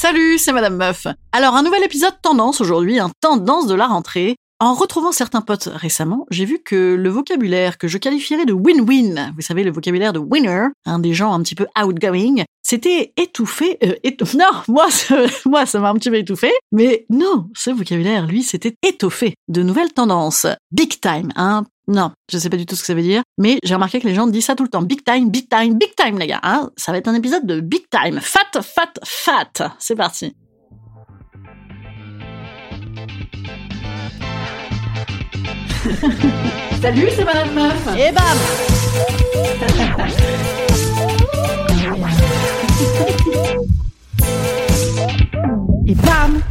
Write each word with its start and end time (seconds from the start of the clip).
Salut, 0.00 0.38
c'est 0.38 0.52
Madame 0.52 0.76
Meuf. 0.76 1.08
Alors, 1.32 1.56
un 1.56 1.64
nouvel 1.64 1.82
épisode 1.82 2.14
tendance 2.22 2.60
aujourd'hui, 2.60 3.00
un 3.00 3.10
tendance 3.20 3.66
de 3.66 3.74
la 3.74 3.88
rentrée. 3.88 4.36
En 4.60 4.74
retrouvant 4.74 5.10
certains 5.10 5.40
potes 5.40 5.68
récemment, 5.74 6.24
j'ai 6.30 6.44
vu 6.44 6.60
que 6.64 6.94
le 6.94 7.08
vocabulaire 7.08 7.78
que 7.78 7.88
je 7.88 7.98
qualifierais 7.98 8.44
de 8.44 8.52
win-win, 8.52 9.32
vous 9.34 9.40
savez, 9.40 9.64
le 9.64 9.72
vocabulaire 9.72 10.12
de 10.12 10.20
winner, 10.20 10.68
un 10.86 11.00
des 11.00 11.14
gens 11.14 11.32
un 11.32 11.42
petit 11.42 11.56
peu 11.56 11.66
outgoing, 11.76 12.44
c'était 12.62 13.12
étouffé. 13.16 13.76
Euh, 13.82 13.96
Non, 14.36 14.62
moi, 14.68 14.86
moi, 15.46 15.66
ça 15.66 15.80
m'a 15.80 15.90
un 15.90 15.94
petit 15.94 16.10
peu 16.10 16.16
étouffé. 16.18 16.52
Mais 16.70 17.04
non, 17.10 17.48
ce 17.56 17.70
vocabulaire, 17.70 18.28
lui, 18.28 18.44
c'était 18.44 18.76
étoffé 18.86 19.34
de 19.48 19.64
nouvelles 19.64 19.92
tendances. 19.92 20.46
Big 20.70 21.00
time, 21.00 21.32
hein. 21.34 21.64
Non, 21.90 22.12
je 22.30 22.36
sais 22.36 22.50
pas 22.50 22.58
du 22.58 22.66
tout 22.66 22.76
ce 22.76 22.82
que 22.82 22.86
ça 22.86 22.92
veut 22.92 23.00
dire, 23.00 23.22
mais 23.38 23.58
j'ai 23.64 23.72
remarqué 23.72 23.98
que 23.98 24.06
les 24.06 24.14
gens 24.14 24.26
disent 24.26 24.44
ça 24.44 24.54
tout 24.54 24.62
le 24.62 24.68
temps. 24.68 24.82
Big 24.82 25.02
time, 25.02 25.30
big 25.30 25.48
time, 25.48 25.78
big 25.78 25.94
time, 25.96 26.18
les 26.18 26.26
gars. 26.26 26.40
Hein 26.42 26.68
ça 26.76 26.92
va 26.92 26.98
être 26.98 27.08
un 27.08 27.14
épisode 27.14 27.46
de 27.46 27.60
big 27.60 27.88
time. 27.90 28.20
Fat, 28.20 28.60
fat, 28.60 28.92
fat. 29.02 29.72
C'est 29.78 29.96
parti. 29.96 30.36
Salut, 36.82 37.08
c'est 37.16 37.24
Madame 37.24 37.54
Meuf. 37.54 37.88
Et 37.96 38.12
bam 38.12 38.36
Et 45.86 45.94
bam 45.94 46.42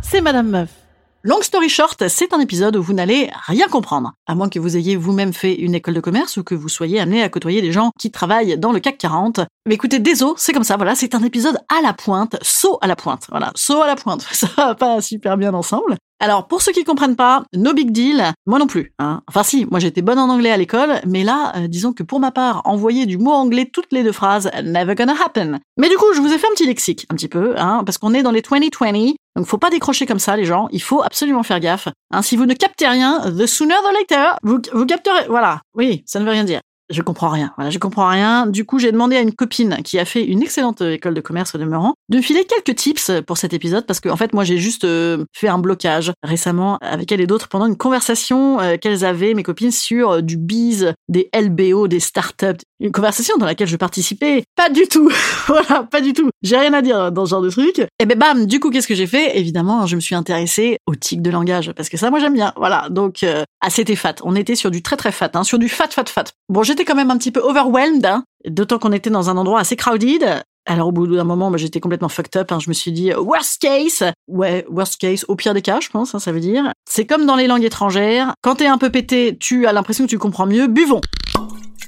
C'est 0.00 0.22
Madame 0.22 0.48
Meuf. 0.48 0.85
Long 1.28 1.42
story 1.42 1.68
short, 1.68 2.04
c'est 2.06 2.32
un 2.32 2.38
épisode 2.38 2.76
où 2.76 2.82
vous 2.84 2.92
n'allez 2.92 3.28
rien 3.48 3.66
comprendre, 3.66 4.12
à 4.28 4.36
moins 4.36 4.48
que 4.48 4.60
vous 4.60 4.76
ayez 4.76 4.94
vous-même 4.94 5.32
fait 5.32 5.54
une 5.54 5.74
école 5.74 5.94
de 5.94 6.00
commerce 6.00 6.36
ou 6.36 6.44
que 6.44 6.54
vous 6.54 6.68
soyez 6.68 7.00
amené 7.00 7.20
à 7.20 7.28
côtoyer 7.28 7.60
des 7.62 7.72
gens 7.72 7.90
qui 7.98 8.12
travaillent 8.12 8.56
dans 8.56 8.70
le 8.70 8.78
CAC 8.78 8.96
40. 8.96 9.40
Mais 9.66 9.74
écoutez, 9.74 9.98
désolé, 9.98 10.34
c'est 10.36 10.52
comme 10.52 10.62
ça, 10.62 10.76
voilà, 10.76 10.94
c'est 10.94 11.16
un 11.16 11.24
épisode 11.24 11.58
à 11.68 11.82
la 11.82 11.94
pointe, 11.94 12.36
saut 12.42 12.78
à 12.80 12.86
la 12.86 12.94
pointe, 12.94 13.26
voilà, 13.28 13.50
saut 13.56 13.82
à 13.82 13.88
la 13.88 13.96
pointe, 13.96 14.24
ça 14.30 14.46
va 14.56 14.76
pas 14.76 15.00
super 15.00 15.36
bien 15.36 15.52
ensemble. 15.52 15.96
Alors, 16.20 16.46
pour 16.46 16.62
ceux 16.62 16.70
qui 16.70 16.84
comprennent 16.84 17.16
pas, 17.16 17.42
no 17.52 17.74
big 17.74 17.90
deal, 17.90 18.32
moi 18.46 18.60
non 18.60 18.68
plus. 18.68 18.94
Hein. 19.00 19.22
Enfin 19.28 19.42
si, 19.42 19.66
moi 19.68 19.80
j'étais 19.80 20.02
bonne 20.02 20.20
en 20.20 20.28
anglais 20.28 20.52
à 20.52 20.56
l'école, 20.56 21.00
mais 21.06 21.24
là, 21.24 21.54
euh, 21.56 21.66
disons 21.66 21.92
que 21.92 22.04
pour 22.04 22.20
ma 22.20 22.30
part, 22.30 22.62
envoyer 22.66 23.04
du 23.04 23.18
mot 23.18 23.32
anglais 23.32 23.68
toutes 23.70 23.92
les 23.92 24.04
deux 24.04 24.12
phrases, 24.12 24.48
never 24.62 24.94
gonna 24.94 25.14
happen. 25.24 25.58
Mais 25.76 25.88
du 25.88 25.96
coup, 25.96 26.06
je 26.14 26.20
vous 26.20 26.32
ai 26.32 26.38
fait 26.38 26.46
un 26.46 26.54
petit 26.54 26.66
lexique, 26.66 27.04
un 27.10 27.16
petit 27.16 27.28
peu, 27.28 27.54
hein, 27.58 27.82
parce 27.84 27.98
qu'on 27.98 28.14
est 28.14 28.22
dans 28.22 28.30
les 28.30 28.42
2020, 28.42 29.16
donc 29.36 29.46
faut 29.46 29.58
pas 29.58 29.70
décrocher 29.70 30.06
comme 30.06 30.18
ça 30.18 30.36
les 30.36 30.44
gens, 30.44 30.68
il 30.72 30.82
faut 30.82 31.02
absolument 31.02 31.42
faire 31.42 31.60
gaffe. 31.60 31.88
Hein, 32.10 32.22
si 32.22 32.36
vous 32.36 32.46
ne 32.46 32.54
captez 32.54 32.88
rien, 32.88 33.20
the 33.30 33.46
sooner 33.46 33.74
the 33.74 33.94
later, 33.94 34.36
vous, 34.42 34.58
vous 34.72 34.86
capterez, 34.86 35.28
voilà, 35.28 35.60
oui, 35.74 36.02
ça 36.06 36.18
ne 36.18 36.24
veut 36.24 36.30
rien 36.30 36.44
dire. 36.44 36.60
Je 36.88 37.02
comprends 37.02 37.28
rien. 37.28 37.52
Voilà, 37.56 37.70
je 37.70 37.78
comprends 37.78 38.08
rien. 38.08 38.46
Du 38.46 38.64
coup, 38.64 38.78
j'ai 38.78 38.92
demandé 38.92 39.16
à 39.16 39.20
une 39.20 39.32
copine 39.32 39.78
qui 39.84 39.98
a 39.98 40.04
fait 40.04 40.24
une 40.24 40.42
excellente 40.42 40.82
euh, 40.82 40.92
école 40.92 41.14
de 41.14 41.20
commerce 41.20 41.54
au 41.54 41.58
demeurant 41.58 41.94
de 42.08 42.18
me 42.18 42.22
filer 42.22 42.44
quelques 42.44 42.76
tips 42.78 43.10
pour 43.26 43.38
cet 43.38 43.52
épisode 43.52 43.86
parce 43.86 44.00
que 44.00 44.08
en 44.08 44.16
fait, 44.16 44.32
moi, 44.32 44.44
j'ai 44.44 44.58
juste 44.58 44.84
euh, 44.84 45.24
fait 45.32 45.48
un 45.48 45.58
blocage 45.58 46.12
récemment 46.22 46.78
avec 46.80 47.10
elle 47.10 47.20
et 47.20 47.26
d'autres 47.26 47.48
pendant 47.48 47.66
une 47.66 47.76
conversation 47.76 48.60
euh, 48.60 48.76
qu'elles 48.76 49.04
avaient 49.04 49.34
mes 49.34 49.42
copines 49.42 49.72
sur 49.72 50.22
du 50.22 50.36
biz, 50.36 50.92
des 51.08 51.28
LBO, 51.34 51.88
des 51.88 52.00
startups, 52.00 52.62
une 52.78 52.92
conversation 52.92 53.36
dans 53.36 53.46
laquelle 53.46 53.68
je 53.68 53.76
participais 53.76 54.44
pas 54.54 54.70
du 54.70 54.86
tout. 54.86 55.10
voilà, 55.46 55.82
pas 55.84 56.00
du 56.00 56.12
tout. 56.12 56.30
J'ai 56.42 56.56
rien 56.56 56.72
à 56.72 56.82
dire 56.82 57.10
dans 57.10 57.26
ce 57.26 57.30
genre 57.30 57.42
de 57.42 57.50
truc. 57.50 57.78
Et 57.98 58.06
ben 58.06 58.18
bam, 58.18 58.46
du 58.46 58.60
coup, 58.60 58.70
qu'est-ce 58.70 58.88
que 58.88 58.94
j'ai 58.94 59.06
fait? 59.06 59.38
Évidemment, 59.38 59.86
je 59.86 59.96
me 59.96 60.00
suis 60.00 60.14
intéressée 60.14 60.78
au 60.86 60.94
tic 60.94 61.22
de 61.22 61.30
langage 61.30 61.72
parce 61.72 61.88
que 61.88 61.96
ça, 61.96 62.10
moi, 62.10 62.20
j'aime 62.20 62.34
bien. 62.34 62.52
Voilà, 62.56 62.88
donc 62.90 63.22
euh, 63.22 63.42
ah, 63.60 63.70
fat. 63.70 64.14
On 64.22 64.36
était 64.36 64.54
sur 64.54 64.70
du 64.70 64.82
très 64.82 64.96
très 64.96 65.12
fat, 65.12 65.30
hein, 65.34 65.44
sur 65.44 65.58
du 65.58 65.68
fat 65.68 65.88
fat 65.90 66.04
fat. 66.06 66.24
Bon, 66.48 66.62
j'étais 66.76 66.84
quand 66.84 66.94
même 66.94 67.10
un 67.10 67.16
petit 67.16 67.30
peu 67.30 67.40
overwhelmed, 67.40 68.04
hein, 68.04 68.24
d'autant 68.46 68.78
qu'on 68.78 68.92
était 68.92 69.08
dans 69.08 69.30
un 69.30 69.38
endroit 69.38 69.60
assez 69.60 69.76
crowded. 69.76 70.42
Alors 70.66 70.88
au 70.88 70.92
bout 70.92 71.06
d'un 71.06 71.24
moment, 71.24 71.48
moi 71.48 71.56
j'étais 71.56 71.80
complètement 71.80 72.10
fucked 72.10 72.36
up. 72.36 72.52
Hein. 72.52 72.58
Je 72.60 72.68
me 72.68 72.74
suis 72.74 72.92
dit 72.92 73.14
worst 73.14 73.62
case, 73.62 74.04
ouais 74.28 74.66
worst 74.68 75.00
case, 75.00 75.24
au 75.28 75.36
pire 75.36 75.54
des 75.54 75.62
cas, 75.62 75.80
je 75.80 75.88
pense. 75.88 76.14
Hein, 76.14 76.18
ça 76.18 76.32
veut 76.32 76.40
dire. 76.40 76.70
C'est 76.86 77.06
comme 77.06 77.24
dans 77.24 77.36
les 77.36 77.46
langues 77.46 77.64
étrangères. 77.64 78.34
Quand 78.42 78.56
t'es 78.56 78.66
un 78.66 78.76
peu 78.76 78.90
pété, 78.90 79.38
tu 79.40 79.66
as 79.66 79.72
l'impression 79.72 80.04
que 80.04 80.10
tu 80.10 80.18
comprends 80.18 80.46
mieux. 80.46 80.66
Buvons. 80.66 81.00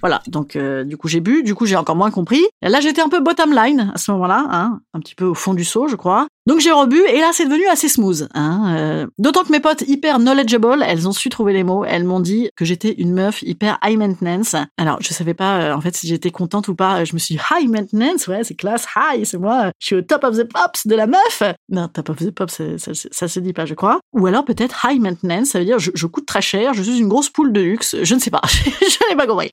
Voilà, 0.01 0.23
donc 0.29 0.57
euh, 0.57 0.85
du 0.85 0.97
coup 0.97 1.09
j'ai 1.09 1.21
bu, 1.21 1.43
du 1.43 1.55
coup 1.55 1.67
j'ai 1.67 1.77
encore 1.77 1.97
moins 1.97 2.11
compris. 2.11 2.45
Là 2.63 2.81
j'étais 2.81 3.03
un 3.03 3.09
peu 3.11 3.21
bottom 3.21 3.53
line 3.53 3.91
à 3.95 3.99
ce 3.99 4.11
moment-là, 4.13 4.71
un 4.95 5.01
petit 5.01 5.17
peu 5.17 5.27
au 5.27 5.35
fond 5.35 5.53
du 5.53 5.65
seau 5.65 5.89
je 5.89 5.97
crois. 5.97 6.28
Donc 6.49 6.61
j'ai 6.61 6.73
rebu 6.73 6.99
et 7.07 7.21
là 7.21 7.29
c'est 7.35 7.45
devenu 7.45 7.67
assez 7.67 7.91
smooth. 7.91 8.27
Hein, 8.33 8.75
euh. 8.75 9.07
D'autant 9.19 9.45
que 9.45 9.53
mes 9.53 9.61
potes 9.61 9.83
hyper 9.83 10.19
knowledgeable, 10.19 10.83
elles 10.83 11.07
ont 11.07 11.13
su 11.13 11.29
trouver 11.29 11.53
les 11.53 11.63
mots. 11.63 11.85
Elles 11.85 12.05
m'ont 12.05 12.21
dit 12.21 12.49
que 12.57 12.65
j'étais 12.65 12.95
une 12.97 13.13
meuf 13.13 13.43
hyper 13.43 13.79
high 13.85 13.99
maintenance. 13.99 14.57
Alors 14.79 14.97
je 15.03 15.13
savais 15.13 15.35
pas 15.35 15.61
euh, 15.61 15.75
en 15.75 15.83
fait 15.83 15.95
si 15.95 16.09
j'étais 16.09 16.31
contente 16.31 16.69
ou 16.69 16.75
pas. 16.75 17.05
Je 17.05 17.13
me 17.13 17.19
suis 17.19 17.35
dit 17.35 17.41
high 17.55 17.69
maintenance, 17.69 18.27
ouais 18.29 18.45
c'est 18.45 18.55
classe, 18.55 18.87
high, 18.97 19.27
c'est 19.27 19.37
moi. 19.37 19.73
Je 19.79 19.89
suis 19.89 19.97
au 19.97 20.01
top 20.01 20.25
of 20.25 20.39
the 20.39 20.45
pops 20.45 20.87
de 20.87 20.95
la 20.95 21.07
meuf. 21.07 21.43
Non, 21.69 21.87
top 21.89 22.09
of 22.09 22.17
the 22.17 22.31
pops, 22.31 22.63
ça, 22.79 23.29
se 23.29 23.41
dit 23.41 23.53
pas 23.53 23.67
je 23.67 23.75
crois. 23.75 24.01
Ou 24.15 24.27
alors 24.27 24.47
peut-être 24.47 24.87
high 24.89 25.03
maintenance, 25.03 25.49
ça 25.49 25.59
veut 25.59 25.67
dire 25.67 25.79
je, 25.79 25.91
je 25.95 26.07
coûte 26.07 26.25
très 26.25 26.41
cher, 26.41 26.73
je 26.73 26.83
suis 26.83 26.99
une 26.99 27.09
grosse 27.09 27.29
poule 27.29 27.53
de 27.53 27.61
luxe. 27.61 27.95
Je 28.03 28.15
ne 28.15 28.21
sais 28.21 28.31
pas, 28.31 28.41
je 28.47 29.11
n'ai 29.11 29.17
pas 29.17 29.27
compris. 29.27 29.53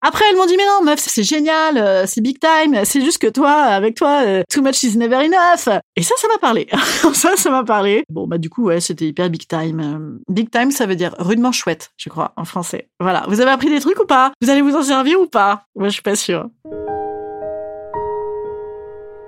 Après, 0.00 0.24
elles 0.30 0.36
m'ont 0.36 0.46
dit, 0.46 0.56
mais 0.56 0.64
non, 0.64 0.84
meuf, 0.84 1.00
c'est 1.00 1.24
génial, 1.24 1.76
euh, 1.76 2.04
c'est 2.06 2.20
big 2.20 2.38
time, 2.38 2.84
c'est 2.84 3.00
juste 3.00 3.18
que 3.18 3.26
toi, 3.26 3.50
avec 3.50 3.96
toi, 3.96 4.22
euh, 4.24 4.42
too 4.48 4.62
much 4.62 4.84
is 4.84 4.96
never 4.96 5.16
enough. 5.16 5.68
Et 5.96 6.02
ça, 6.02 6.14
ça 6.18 6.28
m'a 6.28 6.38
parlé. 6.38 6.68
ça, 7.14 7.36
ça 7.36 7.50
m'a 7.50 7.64
parlé. 7.64 8.04
Bon, 8.08 8.28
bah, 8.28 8.38
du 8.38 8.48
coup, 8.48 8.66
ouais, 8.66 8.80
c'était 8.80 9.06
hyper 9.06 9.28
big 9.28 9.48
time. 9.48 9.80
Euh, 9.80 10.32
big 10.32 10.50
time, 10.50 10.70
ça 10.70 10.86
veut 10.86 10.94
dire 10.94 11.16
rudement 11.18 11.50
chouette, 11.50 11.90
je 11.96 12.08
crois, 12.10 12.32
en 12.36 12.44
français. 12.44 12.88
Voilà. 13.00 13.24
Vous 13.26 13.40
avez 13.40 13.50
appris 13.50 13.70
des 13.70 13.80
trucs 13.80 13.98
ou 13.98 14.06
pas? 14.06 14.32
Vous 14.40 14.50
allez 14.50 14.62
vous 14.62 14.76
en 14.76 14.82
servir 14.82 15.20
ou 15.20 15.26
pas? 15.26 15.64
Moi, 15.74 15.88
je 15.88 15.94
suis 15.94 16.02
pas 16.02 16.14
sûre. 16.14 16.48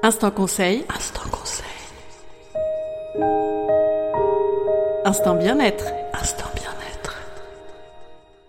Instant 0.05 0.31
conseil. 0.31 0.85
Instant 0.95 1.29
conseil. 1.33 1.67
Instant 5.05 5.35
bien-être. 5.35 5.87
Instant 6.15 6.50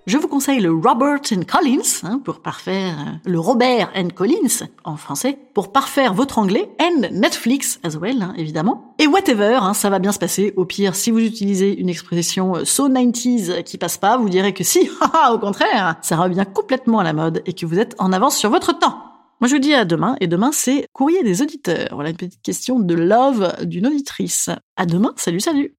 je 0.08 0.18
vous 0.18 0.28
conseille 0.28 0.60
le 0.60 0.72
Robert 0.72 1.20
and 1.32 1.44
Collins 1.48 2.04
hein, 2.04 2.20
pour 2.24 2.40
parfaire 2.40 2.96
euh, 3.00 3.30
le 3.30 3.40
Robert 3.40 3.92
and 3.96 4.10
Collins 4.16 4.68
en 4.84 4.98
français 4.98 5.38
pour 5.54 5.72
parfaire 5.72 6.14
votre 6.14 6.40
anglais 6.40 6.70
and 6.82 7.08
Netflix 7.12 7.80
as 7.84 7.98
well 7.98 8.22
hein, 8.22 8.34
évidemment 8.38 8.96
et 9.00 9.08
whatever 9.08 9.60
hein, 9.62 9.74
ça 9.74 9.90
va 9.90 10.00
bien 10.00 10.12
se 10.12 10.20
passer 10.20 10.54
au 10.56 10.66
pire 10.66 10.96
si 10.96 11.12
vous 11.12 11.20
utilisez 11.20 11.80
une 11.80 11.90
expression 11.90 12.56
euh, 12.56 12.66
so 12.66 12.90
90s 12.90 13.64
qui 13.64 13.78
passe 13.78 13.98
pas 13.98 14.18
vous 14.18 14.30
direz 14.30 14.54
que 14.54 14.64
si 14.64 14.90
au 15.32 15.40
contraire 15.40 15.96
ça 16.02 16.18
revient 16.18 16.46
complètement 16.52 17.00
à 17.00 17.04
la 17.04 17.14
mode 17.14 17.42
et 17.46 17.54
que 17.54 17.66
vous 17.66 17.80
êtes 17.80 17.96
en 18.00 18.12
avance 18.12 18.38
sur 18.38 18.50
votre 18.50 18.78
temps 18.78 19.08
moi, 19.40 19.48
je 19.48 19.56
vous 19.56 19.60
dis 19.60 19.74
à 19.74 19.86
demain, 19.86 20.18
et 20.22 20.28
demain, 20.28 20.52
c'est 20.54 20.86
courrier 20.94 21.24
des 21.24 21.42
auditeurs. 21.42 21.90
Voilà 21.94 22.12
une 22.12 22.16
petite 22.16 22.44
question 22.44 22.80
de 22.80 22.94
love 22.94 23.56
d'une 23.64 23.88
auditrice. 23.88 24.52
À 24.76 24.86
demain, 24.86 25.14
salut, 25.16 25.40
salut! 25.40 25.74